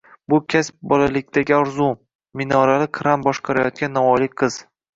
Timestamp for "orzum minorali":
1.59-2.89